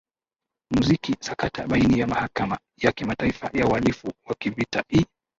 muziki 0.71 1.15
sakata 1.19 1.67
baini 1.67 1.99
ya 1.99 2.07
mahakama 2.07 2.59
ya 2.77 2.91
kimataifa 2.91 3.49
ya 3.53 3.67
ualifu 3.67 4.13
wa 4.25 4.35
kivita 4.35 4.83
i 4.89 5.05